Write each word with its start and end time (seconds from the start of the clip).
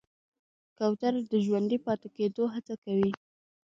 کوتره 0.77 1.21
د 1.33 1.35
ژوندي 1.45 1.77
پاتې 1.85 2.07
کېدو 2.17 2.43
هڅه 2.53 2.75
کوي. 2.83 3.11